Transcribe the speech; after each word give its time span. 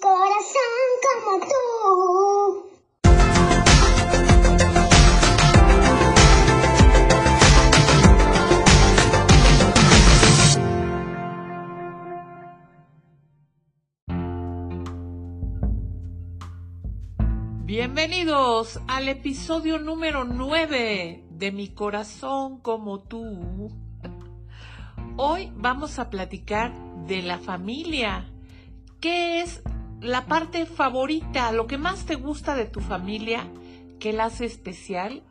corazón 0.00 0.62
como 1.04 1.40
tú. 1.46 2.66
Bienvenidos 17.64 18.80
al 18.86 19.08
episodio 19.08 19.78
número 19.78 20.24
9 20.24 21.24
de 21.30 21.52
Mi 21.52 21.68
corazón 21.68 22.60
como 22.60 23.00
tú. 23.00 23.70
Hoy 25.16 25.52
vamos 25.56 25.98
a 25.98 26.10
platicar 26.10 26.72
de 27.06 27.22
la 27.22 27.38
familia. 27.38 28.30
¿Qué 29.00 29.40
es 29.40 29.62
la 30.00 30.26
parte 30.26 30.66
favorita, 30.66 31.52
lo 31.52 31.66
que 31.66 31.78
más 31.78 32.06
te 32.06 32.14
gusta 32.14 32.54
de 32.54 32.66
tu 32.66 32.80
familia, 32.80 33.46
que 33.98 34.12
la 34.12 34.26
hace 34.26 34.44
especial? 34.44 35.22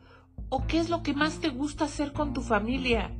¿O 0.48 0.66
qué 0.66 0.78
es 0.78 0.88
lo 0.88 1.02
que 1.02 1.14
más 1.14 1.40
te 1.40 1.48
gusta 1.48 1.84
hacer 1.84 2.12
con 2.12 2.32
tu 2.32 2.42
familia? 2.42 3.10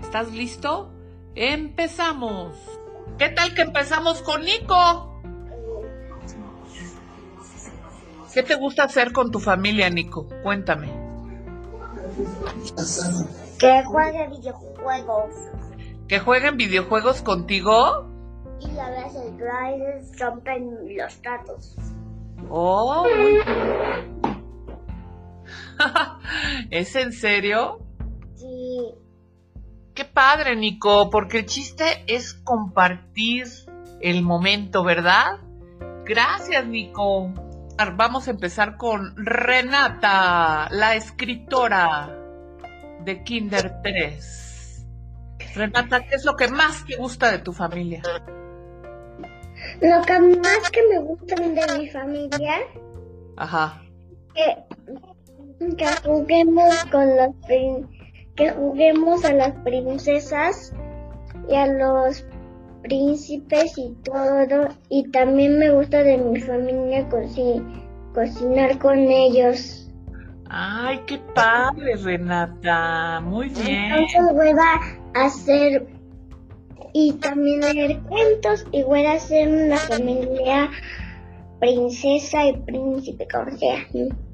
¿Estás 0.00 0.32
listo? 0.32 0.90
¡Empezamos! 1.34 2.56
¿Qué 3.18 3.28
tal 3.28 3.54
que 3.54 3.62
empezamos 3.62 4.22
con 4.22 4.42
Nico? 4.44 5.20
¿Qué 8.32 8.42
te 8.42 8.54
gusta 8.54 8.84
hacer 8.84 9.12
con 9.12 9.30
tu 9.30 9.40
familia, 9.40 9.90
Nico? 9.90 10.28
Cuéntame. 10.42 10.88
Que 13.58 13.82
juegue 13.84 14.28
videojuegos. 14.28 15.34
¿Que 16.06 16.18
jueguen 16.20 16.56
videojuegos 16.56 17.22
contigo? 17.22 18.06
Y 18.60 18.78
a 18.78 18.90
veces 18.90 20.18
rompen 20.18 20.96
los 20.96 21.22
tratos. 21.22 21.76
Oh, 22.48 23.04
muy 23.04 23.32
bien. 23.32 24.20
¿Es 26.70 26.94
en 26.96 27.12
serio? 27.12 27.78
Sí. 28.36 28.94
Qué 29.94 30.04
padre, 30.04 30.56
Nico, 30.56 31.10
porque 31.10 31.38
el 31.38 31.46
chiste 31.46 32.04
es 32.06 32.34
compartir 32.34 33.46
el 34.00 34.22
momento, 34.22 34.84
¿verdad? 34.84 35.38
Gracias, 36.04 36.66
Nico. 36.66 37.32
Vamos 37.96 38.28
a 38.28 38.32
empezar 38.32 38.76
con 38.76 39.14
Renata, 39.16 40.68
la 40.70 40.94
escritora 40.94 42.16
de 43.04 43.22
Kinder 43.24 43.80
3. 43.82 44.86
Renata, 45.54 46.00
¿qué 46.00 46.14
es 46.14 46.24
lo 46.24 46.36
que 46.36 46.48
más 46.48 46.84
te 46.84 46.96
gusta 46.96 47.32
de 47.32 47.38
tu 47.38 47.52
familia? 47.52 48.02
Lo 49.80 50.02
que 50.02 50.18
más 50.18 50.70
que 50.70 50.80
me 50.88 50.98
gusta 50.98 51.34
de 51.36 51.78
mi 51.78 51.88
familia 51.88 52.54
Ajá. 53.36 53.80
que, 54.34 55.74
que 55.76 55.86
juguemos 56.04 56.84
con 56.92 57.16
las 57.16 57.30
prin- 57.46 57.88
que 58.36 58.50
juguemos 58.50 59.24
a 59.24 59.32
las 59.32 59.52
princesas 59.64 60.72
y 61.48 61.54
a 61.54 61.66
los 61.66 62.24
príncipes 62.82 63.76
y 63.78 63.94
todo 64.04 64.68
y 64.88 65.08
también 65.10 65.58
me 65.58 65.70
gusta 65.70 66.02
de 66.02 66.16
mi 66.18 66.40
familia 66.40 67.08
coci- 67.08 67.62
cocinar 68.14 68.78
con 68.78 68.98
ellos 68.98 69.86
Ay, 70.52 71.00
qué 71.06 71.16
padre, 71.32 71.94
Renata. 71.94 73.20
Muy 73.20 73.50
bien. 73.50 73.92
entonces 73.92 74.32
voy 74.34 74.48
a 74.50 75.24
hacer 75.24 75.86
y 76.92 77.12
también 77.14 77.60
leer 77.60 77.98
cuentos 78.00 78.66
y 78.72 78.82
voy 78.82 79.04
a 79.04 79.12
hacer 79.12 79.48
una 79.48 79.76
familia 79.76 80.70
princesa 81.60 82.46
y 82.46 82.56
príncipe 82.56 83.28
como 83.28 83.56
sea 83.56 83.86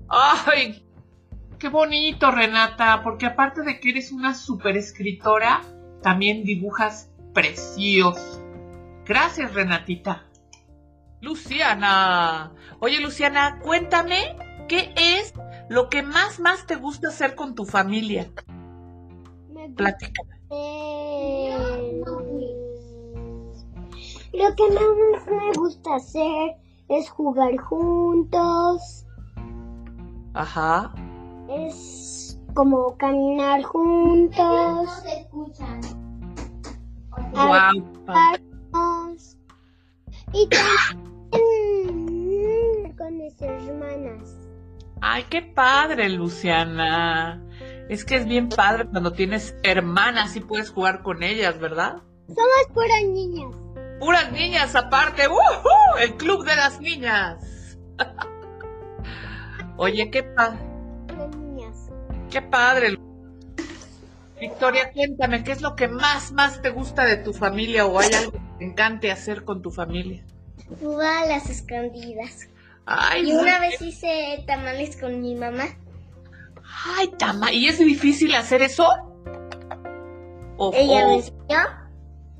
Ay, 0.08 0.84
qué 1.58 1.68
bonito, 1.68 2.30
Renata, 2.30 3.00
porque 3.02 3.26
aparte 3.26 3.62
de 3.62 3.80
que 3.80 3.90
eres 3.90 4.12
una 4.12 4.34
super 4.34 4.76
escritora, 4.76 5.62
también 6.02 6.44
dibujas 6.44 7.10
precioso. 7.34 8.42
Gracias, 9.04 9.52
Renatita. 9.54 10.26
Luciana. 11.20 12.52
Oye, 12.78 13.00
Luciana, 13.00 13.58
cuéntame, 13.60 14.36
¿qué 14.68 14.94
es 14.96 15.34
lo 15.68 15.88
que 15.88 16.02
más, 16.02 16.38
más 16.38 16.66
te 16.66 16.76
gusta 16.76 17.08
hacer 17.08 17.34
con 17.34 17.54
tu 17.54 17.64
familia? 17.64 18.30
Platícame. 19.74 20.35
Lo 24.36 24.54
que 24.54 24.70
más 24.70 25.26
me 25.30 25.52
gusta 25.54 25.94
hacer 25.96 26.56
es 26.88 27.08
jugar 27.10 27.56
juntos, 27.56 29.06
Ajá. 30.34 30.92
es 31.48 32.38
como 32.54 32.96
caminar 32.98 33.62
juntos, 33.62 34.88
Guau. 37.32 37.82
hablarnos 38.06 39.38
y 40.34 40.48
también 40.48 41.40
con 42.96 43.16
mis 43.16 43.40
hermanas. 43.40 44.36
Ay, 45.00 45.24
qué 45.30 45.40
padre, 45.42 46.10
Luciana. 46.10 47.42
Es 47.88 48.04
que 48.04 48.16
es 48.16 48.26
bien 48.26 48.48
padre 48.50 48.86
cuando 48.90 49.12
tienes 49.12 49.56
hermanas 49.62 50.36
y 50.36 50.40
puedes 50.40 50.70
jugar 50.70 51.02
con 51.02 51.22
ellas, 51.22 51.58
¿verdad? 51.58 52.02
Somos 52.26 52.66
puras 52.74 53.04
niñas. 53.04 53.54
Puras 54.00 54.30
niñas 54.32 54.74
aparte. 54.74 55.26
¡Woohoo! 55.28 55.98
El 56.00 56.14
club 56.16 56.44
de 56.44 56.56
las 56.56 56.80
niñas. 56.80 57.76
Oye, 59.78 60.10
qué, 60.10 60.22
pa- 60.22 60.56
puras 61.08 61.36
niñas. 61.36 61.88
qué 62.30 62.42
padre. 62.42 62.98
Victoria, 64.40 64.90
cuéntame, 64.92 65.42
¿qué 65.44 65.52
es 65.52 65.62
lo 65.62 65.76
que 65.76 65.88
más, 65.88 66.32
más 66.32 66.60
te 66.60 66.68
gusta 66.70 67.04
de 67.04 67.16
tu 67.16 67.32
familia 67.32 67.86
o 67.86 67.98
hay 67.98 68.12
algo 68.12 68.32
que 68.32 68.40
te 68.58 68.64
encante 68.66 69.10
hacer 69.10 69.44
con 69.44 69.62
tu 69.62 69.70
familia? 69.70 70.24
Jugar 70.80 71.24
a 71.24 71.26
las 71.26 71.48
escondidas. 71.48 72.48
Ay, 72.84 73.30
Y 73.30 73.32
una 73.32 73.58
vez 73.60 73.80
hice 73.80 74.44
tamales 74.46 74.96
con 74.98 75.20
mi 75.22 75.34
mamá. 75.34 75.64
ay, 76.98 77.08
Tama, 77.18 77.50
¿y 77.52 77.66
es 77.66 77.78
difícil 77.78 78.34
hacer 78.34 78.60
eso? 78.62 78.86
O- 80.58 80.70
Ella 80.74 81.04
o- 81.06 81.08
me 81.08 81.14
enseñó. 81.16 81.85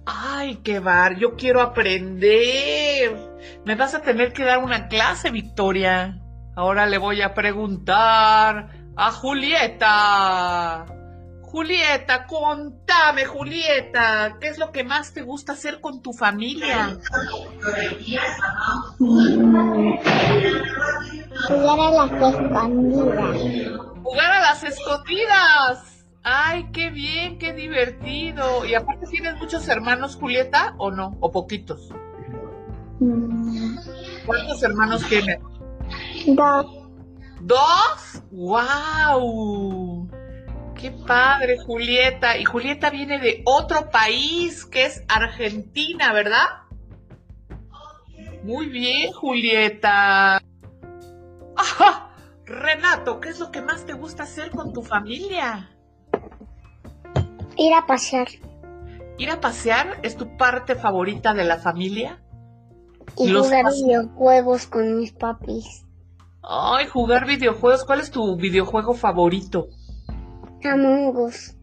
Ay, 0.07 0.57
qué 0.63 0.79
bar, 0.79 1.17
yo 1.17 1.35
quiero 1.35 1.61
aprender. 1.61 3.17
Me 3.65 3.75
vas 3.75 3.95
a 3.95 4.03
tener 4.03 4.33
que 4.33 4.45
dar 4.45 4.63
una 4.63 4.87
clase, 4.87 5.33
Victoria. 5.33 6.21
Ahora 6.55 6.87
le 6.87 6.99
voy 6.99 7.23
a 7.23 7.35
preguntar 7.35 8.69
a 8.97 9.11
Julieta. 9.11 10.87
Julieta, 11.43 12.27
contame, 12.27 13.25
Julieta, 13.25 14.37
¿qué 14.41 14.49
es 14.49 14.59
lo 14.59 14.71
que 14.73 14.85
más 14.85 15.13
te 15.13 15.23
gusta 15.23 15.53
hacer 15.53 15.81
con 15.81 16.03
tu 16.03 16.13
familia? 16.13 16.99
Jugar 21.49 21.81
a 21.81 21.91
las 21.91 22.13
escondidas. 22.13 23.37
Jugar 24.03 24.33
a 24.33 24.41
las 24.41 24.63
escondidas. 24.65 25.96
Ay, 26.29 26.71
qué 26.73 26.91
bien, 26.91 27.39
qué 27.39 27.53
divertido. 27.53 28.65
Y 28.67 28.75
aparte, 28.75 29.07
¿tienes 29.07 29.37
muchos 29.37 29.69
hermanos, 29.69 30.17
Julieta, 30.17 30.75
o 30.77 30.91
no? 30.91 31.17
¿O 31.21 31.31
poquitos? 31.31 31.89
¿Cuántos 34.27 34.61
hermanos 34.65 35.07
tienes? 35.09 35.39
Dos. 36.27 36.67
¿Dos? 37.43 38.23
¡Wow! 38.33 40.11
¡Qué 40.75 40.91
padre, 40.91 41.59
Julieta! 41.65 42.37
Y 42.37 42.45
Julieta 42.45 42.91
viene 42.91 43.21
de 43.21 43.43
otro 43.45 43.89
país, 43.91 44.65
que 44.65 44.87
es 44.87 45.05
Argentina, 45.07 46.13
¿verdad? 46.13 46.47
Muy 48.43 48.67
bien, 48.67 49.13
Julieta. 49.13 50.43
¡Ajá! 51.57 52.11
Renato, 52.45 53.21
¿qué 53.21 53.29
es 53.29 53.39
lo 53.39 53.53
que 53.53 53.63
más 53.63 53.87
te 53.87 53.93
gusta 53.93 54.25
hacer 54.25 54.51
con 54.51 54.73
tu 54.73 54.83
familia? 54.83 55.71
Ir 57.57 57.75
a 57.75 57.87
pasear. 57.87 58.29
¿Ir 59.19 59.31
a 59.31 59.41
pasear 59.41 59.99
es 60.03 60.17
tu 60.17 60.37
parte 60.37 60.75
favorita 60.75 61.33
de 61.33 61.45
la 61.45 61.59
familia? 61.59 62.23
Y 63.17 63.29
Los 63.29 63.47
jugar 63.47 63.65
videojuegos 63.73 64.67
con 64.67 64.99
mis 64.99 65.13
papis. 65.13 65.87
Ay, 66.43 66.87
jugar 66.87 67.27
videojuegos. 67.27 67.85
¿Cuál 67.85 68.01
es 68.01 68.11
tu 68.11 68.37
videojuego 68.37 68.95
favorito? 68.95 69.69
Among 70.65 71.17
Us. 71.17 71.57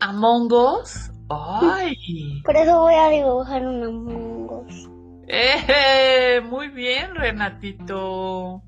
¿Among 0.00 0.52
Us? 0.52 1.10
¡Ay! 1.28 1.94
Por 2.44 2.56
eso 2.56 2.80
voy 2.80 2.94
a 2.94 3.08
dibujar 3.08 3.66
un 3.66 3.84
Among 3.84 4.66
Us. 4.66 4.90
¡Eh! 5.28 6.40
Muy 6.40 6.68
bien, 6.68 7.14
Renatito. 7.14 8.62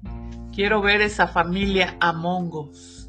Quiero 0.55 0.81
ver 0.81 1.01
esa 1.01 1.27
familia 1.27 1.97
Among 2.01 2.55
Us. 2.55 3.02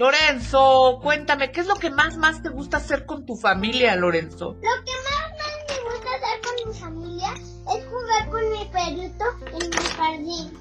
Lorenzo, 0.00 0.98
cuéntame, 1.02 1.52
¿qué 1.52 1.60
es 1.60 1.66
lo 1.66 1.74
que 1.74 1.90
más, 1.90 2.16
más 2.16 2.42
te 2.42 2.48
gusta 2.48 2.78
hacer 2.78 3.04
con 3.04 3.26
tu 3.26 3.36
familia, 3.36 3.94
Lorenzo? 3.96 4.54
Lo 4.54 4.84
que 4.86 4.92
más, 5.04 5.30
más 5.36 5.52
me 5.68 5.90
gusta 5.90 6.08
hacer 6.16 6.40
con 6.40 6.54
mi 6.70 6.78
familia 6.80 7.34
es 7.34 7.86
jugar 7.86 8.30
con 8.30 8.50
mi 8.50 9.76
jardín. 9.94 10.58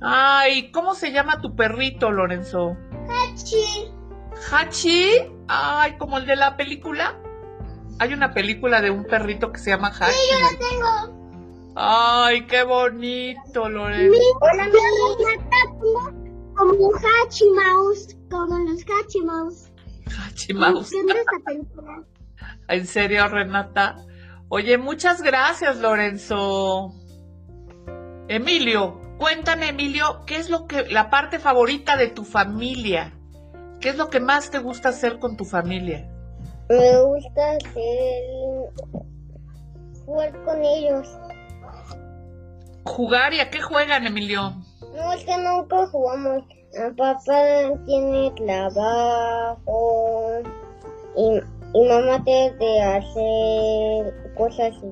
Ay, 0.00 0.72
¿cómo 0.72 0.94
se 0.94 1.12
llama 1.12 1.42
tu 1.42 1.54
perrito, 1.54 2.10
Lorenzo? 2.10 2.74
Hachi. 3.10 3.92
¿Hachi? 4.50 5.30
Ay, 5.46 5.98
como 5.98 6.16
el 6.16 6.24
de 6.24 6.36
la 6.36 6.56
película. 6.56 7.20
Hay 7.98 8.14
una 8.14 8.32
película 8.32 8.80
de 8.80 8.90
un 8.90 9.04
perrito 9.04 9.52
que 9.52 9.58
se 9.58 9.72
llama 9.72 9.88
Hachi. 9.88 10.10
Sí, 10.10 10.30
yo 10.32 10.38
lo 10.40 10.48
tengo. 10.70 11.74
Ay, 11.76 12.46
qué 12.46 12.62
bonito, 12.62 13.68
Lorenzo. 13.68 14.18
Hola, 14.40 14.64
mi 14.68 15.26
Renata, 15.26 15.56
como, 15.78 16.54
como 16.54 16.72
un 16.72 16.94
Hachi 16.96 17.44
Mouse, 17.50 18.16
como 18.30 18.58
los 18.58 18.82
Hachi 18.82 19.20
Mouse. 19.22 19.70
Hachi 20.06 20.54
Mouse. 20.54 20.90
¿Qué 20.90 21.00
es 21.00 21.16
esta 21.16 21.44
película? 21.44 22.04
En 22.68 22.86
serio, 22.86 23.28
Renata. 23.28 23.96
Oye, 24.48 24.78
muchas 24.78 25.22
gracias, 25.22 25.78
Lorenzo. 25.78 26.92
Emilio, 28.28 29.00
cuéntame, 29.18 29.68
Emilio, 29.68 30.22
¿qué 30.26 30.36
es 30.36 30.50
lo 30.50 30.66
que 30.66 30.86
la 30.86 31.10
parte 31.10 31.38
favorita 31.38 31.96
de 31.96 32.08
tu 32.08 32.24
familia? 32.24 33.14
¿Qué 33.80 33.90
es 33.90 33.96
lo 33.96 34.10
que 34.10 34.20
más 34.20 34.50
te 34.50 34.58
gusta 34.58 34.90
hacer 34.90 35.18
con 35.18 35.36
tu 35.36 35.44
familia? 35.44 36.10
Me 36.68 37.02
gusta 37.02 37.52
hacer 37.52 38.24
jugar 40.04 40.44
con 40.44 40.64
ellos. 40.64 41.08
Jugar 42.84 43.34
y 43.34 43.40
a 43.40 43.50
qué 43.50 43.60
juegan, 43.60 44.06
Emilio? 44.06 44.54
No, 44.94 45.12
es 45.12 45.24
que 45.24 45.36
nunca 45.36 45.86
jugamos. 45.88 46.42
Mi 46.78 46.94
papá 46.94 47.20
tiene 47.86 48.30
trabajo 48.36 49.68
y, 51.16 51.40
y 51.74 51.88
mamá 51.88 52.22
tiene 52.24 52.56
que 52.56 52.80
hacer 52.80 54.34
cosas 54.36 54.76
así. 54.76 54.86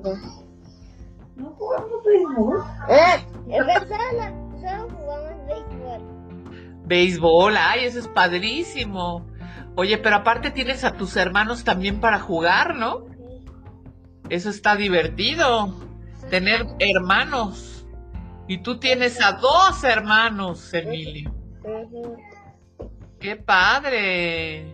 ¿No 1.37 1.49
jugamos 1.51 2.03
béisbol? 2.03 2.63
Ah, 2.89 3.17
verdad, 3.47 4.33
solo 4.59 4.89
jugamos 4.97 5.45
béisbol. 5.47 6.01
Béisbol, 6.85 7.55
ay, 7.57 7.85
eso 7.85 7.99
es 7.99 8.07
padrísimo. 8.09 9.25
Oye, 9.75 9.97
pero 9.97 10.17
aparte 10.17 10.51
tienes 10.51 10.83
a 10.83 10.93
tus 10.93 11.15
hermanos 11.15 11.63
también 11.63 12.01
para 12.01 12.19
jugar, 12.19 12.75
¿no? 12.75 13.05
Eso 14.29 14.49
está 14.49 14.75
divertido. 14.75 15.73
Tener 16.29 16.65
hermanos. 16.79 17.85
Y 18.49 18.57
tú 18.57 18.77
tienes 18.77 19.21
a 19.21 19.33
dos 19.33 19.83
hermanos, 19.85 20.73
Emilio. 20.73 21.36
¡Qué 23.19 23.35
padre! 23.35 24.73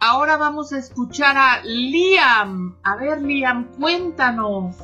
Ahora 0.00 0.36
vamos 0.36 0.72
a 0.72 0.78
escuchar 0.78 1.36
a 1.36 1.62
Liam. 1.62 2.76
A 2.82 2.96
ver, 2.96 3.22
Liam, 3.22 3.72
cuéntanos. 3.78 4.76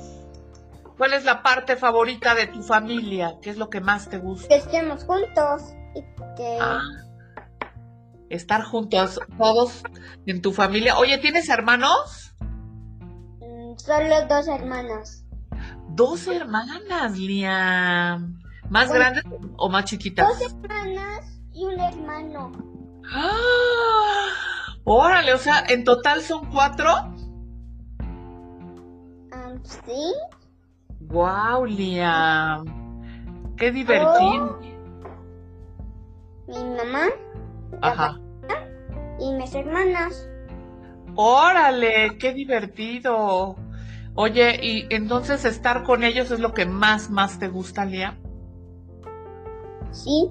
¿Cuál 0.97 1.12
es 1.14 1.25
la 1.25 1.43
parte 1.43 1.76
favorita 1.76 2.35
de 2.35 2.47
tu 2.47 2.62
familia? 2.62 3.37
¿Qué 3.43 3.50
es 3.50 3.56
lo 3.56 3.70
que 3.70 3.81
más 3.81 4.08
te 4.08 4.19
gusta? 4.19 4.49
Que 4.49 4.56
estemos 4.56 5.05
juntos 5.05 5.62
y 5.94 6.02
que... 6.37 6.58
Ah, 6.61 6.81
estar 8.31 8.62
juntos 8.62 9.20
todos 9.38 9.82
en 10.26 10.41
tu 10.41 10.53
familia. 10.53 10.96
Oye, 10.99 11.19
¿tienes 11.19 11.49
hermanos? 11.49 12.35
Mm, 13.41 13.76
Solo 13.76 14.26
dos 14.29 14.49
hermanos. 14.49 15.25
Dos 15.91 16.26
hermanas, 16.29 17.19
Liam. 17.19 18.41
¿Más 18.70 18.88
Bueno. 18.88 19.05
grandes 19.05 19.25
o 19.56 19.69
más 19.69 19.84
chiquitas? 19.84 20.26
Dos 20.26 20.52
hermanas 20.62 21.40
y 21.52 21.64
un 21.67 21.78
hermano. 21.78 22.52
¡Ah! 23.12 24.28
Órale, 24.84 25.34
o 25.34 25.38
sea, 25.38 25.64
en 25.69 25.84
total 25.84 26.22
son 26.22 26.46
cuatro. 26.50 26.88
Um, 29.32 29.62
¿Sí? 29.64 30.14
¡Wow, 31.00 31.67
Liam! 31.67 32.64
¡Qué 33.56 33.70
divertido! 33.72 34.61
Mi 36.46 36.64
mamá 36.64 37.06
Ajá. 37.82 38.19
y 39.19 39.32
mis 39.34 39.55
hermanas. 39.55 40.28
¡Órale! 41.17 42.17
¡Qué 42.19 42.32
divertido! 42.32 43.56
Oye, 44.14 44.58
y 44.64 44.87
entonces 44.94 45.44
estar 45.44 45.82
con 45.84 46.05
ellos 46.05 46.31
es 46.31 46.40
lo 46.40 46.52
que 46.55 46.67
más, 46.67 47.11
más 47.11 47.38
te 47.38 47.49
gusta, 47.49 47.84
Liam. 47.84 48.17
Sí. 49.92 50.31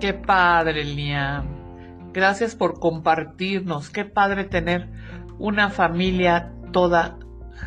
Qué 0.00 0.14
padre, 0.14 0.84
Liam. 0.84 2.12
Gracias 2.12 2.54
por 2.54 2.78
compartirnos. 2.80 3.90
Qué 3.90 4.04
padre 4.04 4.44
tener 4.44 4.88
una 5.38 5.70
familia 5.70 6.52
toda 6.72 7.18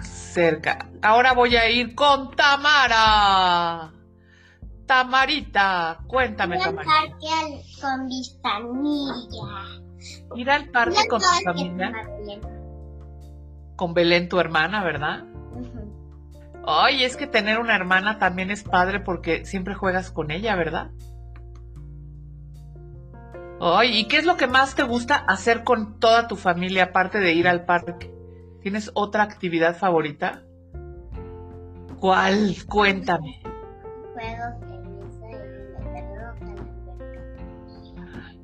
cerca. 0.02 0.90
Ahora 1.02 1.34
voy 1.34 1.56
a 1.56 1.70
ir 1.70 1.96
con 1.96 2.32
Tamara. 2.36 3.92
Tamarita, 4.86 6.00
cuéntame, 6.08 6.58
Tamarita. 6.58 6.92
con 7.80 8.06
mi 8.08 8.24
familia. 8.42 9.82
Ir 10.36 10.50
al 10.50 10.70
parque 10.70 11.08
con 11.08 11.20
tu 11.20 11.28
familia, 11.44 11.92
con 13.76 13.94
Belén, 13.94 14.30
tu 14.30 14.40
hermana, 14.40 14.84
¿verdad? 14.84 15.26
Ay, 16.66 17.04
es 17.04 17.18
que 17.18 17.28
tener 17.28 17.60
una 17.60 17.76
hermana 17.76 18.20
también 18.20 18.52
es 18.52 18.64
padre 18.64 19.00
porque 19.00 19.46
siempre 19.46 19.76
juegas 19.76 20.12
con 20.12 20.32
ella, 20.32 20.56
¿verdad? 20.56 20.92
Ay, 23.62 24.00
¿y 24.00 24.08
qué 24.08 24.18
es 24.18 24.26
lo 24.26 24.38
que 24.38 24.48
más 24.48 24.76
te 24.76 24.84
gusta 24.84 25.16
hacer 25.16 25.64
con 25.64 26.00
toda 26.00 26.28
tu 26.28 26.36
familia 26.36 26.86
aparte 26.86 27.20
de 27.20 27.34
ir 27.34 27.48
al 27.48 27.66
parque? 27.66 28.14
¿Tienes 28.62 28.92
otra 28.94 29.24
actividad 29.24 29.76
favorita? 29.76 30.44
¿Cuál? 32.00 32.56
Cuéntame. 32.68 33.42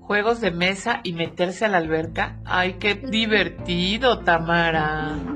Juegos 0.02 0.42
de 0.42 0.52
mesa 0.52 1.00
y 1.04 1.14
meterse 1.14 1.66
a 1.66 1.70
la 1.70 1.78
alberca. 1.78 2.40
Ay, 2.46 2.74
qué 2.74 2.96
divertido, 3.10 4.20
Tamara. 4.20 5.35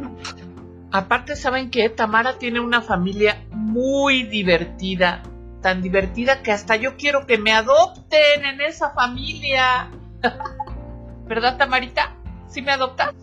Aparte, 0.91 1.35
¿saben 1.35 1.69
qué? 1.69 1.89
Tamara 1.89 2.39
tiene 2.39 2.59
una 2.59 2.81
familia 2.81 3.45
muy 3.51 4.23
divertida. 4.23 5.21
Tan 5.61 5.81
divertida 5.81 6.41
que 6.41 6.51
hasta 6.51 6.75
yo 6.77 6.95
quiero 6.97 7.27
que 7.27 7.37
me 7.37 7.51
adopten 7.51 8.45
en 8.45 8.61
esa 8.61 8.91
familia. 8.91 9.91
¿Verdad, 11.25 11.57
Tamarita? 11.57 12.15
¿Sí 12.47 12.61
me 12.61 12.71
adopta? 12.71 13.13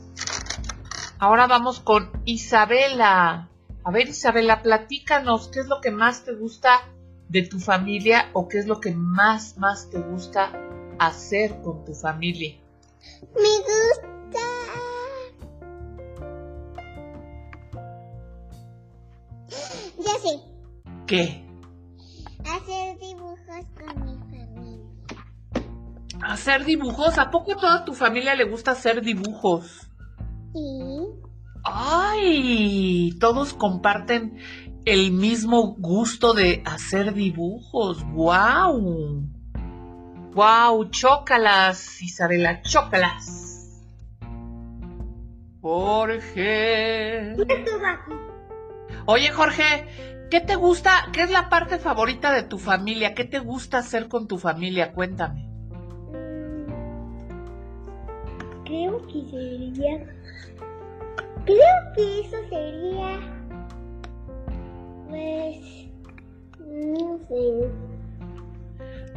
Ahora 1.18 1.46
vamos 1.46 1.80
con 1.80 2.10
Isabela. 2.24 3.48
A 3.82 3.90
ver, 3.90 4.08
Isabela, 4.08 4.62
platícanos 4.62 5.48
qué 5.48 5.60
es 5.60 5.66
lo 5.66 5.80
que 5.80 5.90
más 5.90 6.24
te 6.24 6.34
gusta 6.34 6.82
de 7.29 7.43
tu 7.43 7.58
familia 7.58 8.31
o 8.32 8.48
qué 8.48 8.58
es 8.58 8.67
lo 8.67 8.81
que 8.81 8.93
más, 8.93 9.56
más 9.58 9.91
te 9.91 9.98
gusta 9.98 10.52
hacer 10.98 11.60
con 11.62 11.84
tu 11.84 11.94
familia. 11.94 12.56
Me 13.34 13.58
gusta. 13.58 14.16
¿Qué? 21.06 21.46
hacer 22.44 22.98
dibujos 22.98 23.39
con 23.77 24.05
mi 24.05 24.17
familia. 24.19 24.81
Hacer 26.22 26.65
dibujos. 26.65 27.19
¿A 27.19 27.31
poco 27.31 27.53
a 27.53 27.56
toda 27.56 27.84
tu 27.84 27.94
familia 27.94 28.34
le 28.34 28.44
gusta 28.44 28.72
hacer 28.72 29.03
dibujos? 29.03 29.89
Sí. 30.53 31.06
¡Ay! 31.65 33.17
Todos 33.20 33.55
comparten 33.55 34.36
el 34.84 35.13
mismo 35.13 35.75
gusto 35.79 36.32
de 36.32 36.63
hacer 36.65 37.15
dibujos. 37.15 38.05
¡Guau! 38.13 39.22
¡Guau! 40.34 40.91
Chócalas, 40.91 42.03
Isabela, 42.03 42.63
chócalas. 42.63 43.84
Jorge. 45.60 47.34
Oye, 49.06 49.31
Jorge, 49.31 49.86
¿qué 50.31 50.41
te 50.41 50.56
gusta? 50.56 50.91
¿Qué 51.13 51.22
es 51.22 51.31
la 51.31 51.48
parte 51.48 51.79
favorita 51.79 52.32
de 52.32 52.43
tu 52.43 52.58
familia? 52.58 53.15
¿Qué 53.15 53.25
te 53.25 53.39
gusta 53.39 53.79
hacer 53.79 54.08
con 54.08 54.27
tu 54.27 54.36
familia? 54.36 54.93
Cuéntame. 54.93 55.48
Creo 58.65 59.06
que 59.06 59.25
sería. 59.31 60.06
Creo 61.44 61.93
que 61.94 62.20
eso 62.20 62.36
sería. 62.51 63.20
Pues. 65.08 65.89
No 66.58 67.19
sé. 67.29 67.70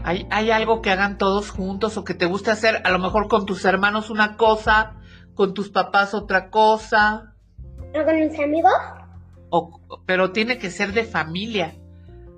¿Hay, 0.03 0.27
¿Hay 0.29 0.51
algo 0.51 0.81
que 0.81 0.91
hagan 0.91 1.17
todos 1.17 1.49
juntos 1.49 1.97
o 1.97 2.03
que 2.03 2.13
te 2.13 2.27
guste 2.27 2.51
hacer? 2.51 2.81
A 2.83 2.91
lo 2.91 2.99
mejor 2.99 3.27
con 3.27 3.47
tus 3.47 3.65
hermanos 3.65 4.11
una 4.11 4.37
cosa, 4.37 4.97
con 5.33 5.55
tus 5.55 5.69
papás 5.69 6.13
otra 6.13 6.51
cosa, 6.51 7.35
¿O 7.95 8.05
con 8.05 8.19
mis 8.19 8.39
amigos? 8.39 8.71
O, 9.49 9.79
pero 10.05 10.31
tiene 10.31 10.57
que 10.57 10.69
ser 10.71 10.93
de 10.93 11.03
familia. 11.03 11.75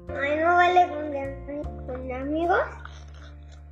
Ay, 0.10 0.40
no 0.40 0.56
vale 0.56 0.88
con, 0.88 1.86
con 1.86 2.12
amigos. 2.12 2.60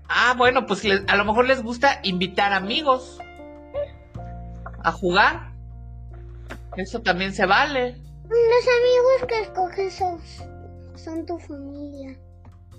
Ah, 0.07 0.33
bueno, 0.37 0.65
pues 0.65 0.83
les- 0.83 1.03
a 1.07 1.15
lo 1.15 1.25
mejor 1.25 1.45
les 1.45 1.61
gusta 1.61 1.99
invitar 2.03 2.53
amigos 2.53 3.19
a 4.83 4.91
jugar. 4.91 5.51
Eso 6.77 7.01
también 7.01 7.33
se 7.33 7.45
vale. 7.45 7.95
Los 8.23 8.67
amigos 8.79 9.27
que 9.27 9.41
escoges 9.41 9.93
son, 9.93 10.19
son 10.97 11.25
tu 11.25 11.37
familia. 11.39 12.17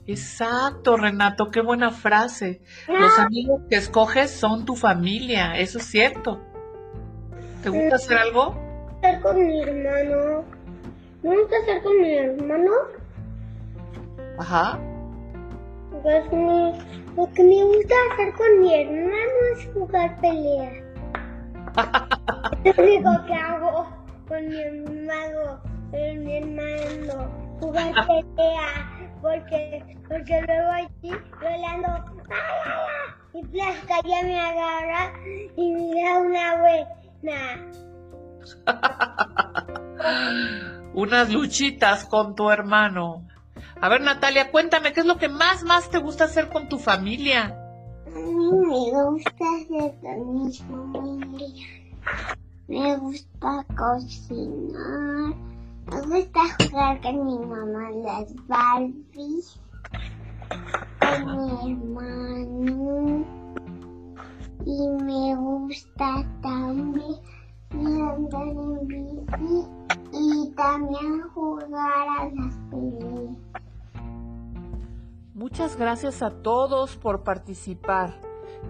Exacto, 0.07 0.97
Renato, 0.97 1.51
qué 1.51 1.61
buena 1.61 1.91
frase. 1.91 2.63
Los 2.89 3.19
amigos 3.19 3.63
que 3.69 3.77
escoges 3.77 4.31
son 4.31 4.65
tu 4.65 4.75
familia, 4.75 5.57
eso 5.59 5.79
es 5.79 5.85
cierto. 5.85 6.41
¿Te 7.63 7.69
gusta 7.69 7.97
hacer 7.97 8.19
algo? 8.19 8.57
Estar 9.03 9.21
con 9.23 9.47
mi 9.47 9.63
hermano. 9.63 10.45
¿Me 11.23 11.35
gusta 11.37 11.57
estar 11.59 11.83
con 11.83 12.01
mi 12.03 12.15
hermano? 12.19 12.71
Ajá. 14.39 14.79
Pues 16.03 16.31
mi- 16.33 16.73
lo 17.17 17.27
que 17.33 17.43
me 17.45 17.65
gusta 17.65 17.95
hacer 18.13 18.33
con 18.35 18.61
mi 18.61 18.75
hermano 18.75 19.33
es 19.55 19.69
jugar 19.73 20.21
pelea. 20.21 20.73
es 22.65 22.77
lo 22.77 22.85
único 22.85 23.25
que 23.27 23.35
hago 23.35 23.87
con 24.29 24.49
mi 24.49 24.61
hermano, 24.61 25.61
con 25.91 26.25
mi 26.25 26.37
hermano, 26.37 27.31
jugar 27.61 27.93
pelea. 28.07 28.97
Porque, 29.23 29.97
porque 30.09 30.43
luego 30.47 30.71
allí 30.73 30.89
yo 31.11 31.49
le 31.49 31.65
ando. 31.67 31.89
Y 33.33 33.43
Plasca 33.47 33.97
ya 34.07 34.23
me 34.25 34.39
agarra 34.39 35.13
y 35.57 35.73
me 35.73 36.03
da 36.03 36.19
una 36.21 36.57
buena. 36.61 37.90
Unas 40.95 41.31
luchitas 41.31 42.05
con 42.05 42.35
tu 42.35 42.51
hermano. 42.51 43.25
A 43.81 43.89
ver, 43.89 44.03
Natalia, 44.03 44.51
cuéntame, 44.51 44.93
¿qué 44.93 45.01
es 45.01 45.07
lo 45.07 45.17
que 45.17 45.29
más, 45.29 45.63
más 45.65 45.89
te 45.91 45.99
gusta 45.99 46.25
hacer 46.25 46.49
con 46.49 46.69
tu 46.69 46.79
familia? 46.79 47.57
A 48.07 48.11
mí 48.11 48.53
me 48.53 49.05
gusta 49.05 49.45
hacer 49.57 49.95
con 50.01 50.45
mi 50.45 50.53
familia. 50.53 51.67
Me 52.69 52.97
gusta 52.97 53.65
cocinar. 53.77 55.35
Me 55.87 56.01
gusta 56.03 56.41
jugar 56.59 57.01
con 57.01 57.27
mi 57.27 57.39
mamá 57.39 57.91
las 57.91 58.35
Barbies. 58.47 59.59
Con 61.01 61.37
mi 61.37 61.73
hermano. 61.73 63.25
Y 64.67 64.89
me 65.03 65.35
gusta 65.37 66.23
también 66.43 67.17
andar 67.73 68.49
en 68.49 68.89
bici 68.89 69.67
y 70.13 70.51
también 70.55 71.23
jugar 71.35 72.09
a 72.19 72.31
las 72.31 72.57
peleas. 72.71 73.37
Muchas 75.35 75.77
gracias 75.77 76.23
a 76.23 76.31
todos 76.31 76.97
por 76.97 77.23
participar. 77.23 78.21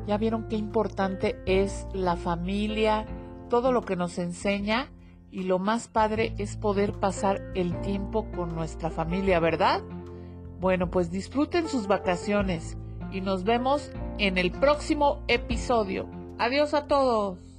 Ya 0.06 0.18
vieron 0.18 0.48
qué 0.48 0.56
importante 0.56 1.40
es 1.46 1.86
la 1.92 2.16
familia, 2.16 3.06
todo 3.48 3.72
lo 3.72 3.82
que 3.82 3.96
nos 3.96 4.18
enseña 4.18 4.90
y 5.32 5.44
lo 5.44 5.58
más 5.58 5.88
padre 5.88 6.34
es 6.38 6.56
poder 6.56 6.92
pasar 6.92 7.40
el 7.54 7.80
tiempo 7.80 8.26
con 8.36 8.54
nuestra 8.54 8.90
familia, 8.90 9.40
¿verdad? 9.40 9.80
Bueno, 10.60 10.90
pues 10.90 11.10
disfruten 11.10 11.68
sus 11.68 11.86
vacaciones 11.86 12.76
y 13.10 13.20
nos 13.20 13.44
vemos 13.44 13.90
en 14.18 14.38
el 14.38 14.52
próximo 14.52 15.22
episodio. 15.26 16.06
Adiós 16.38 16.74
a 16.74 16.86
todos. 16.86 17.49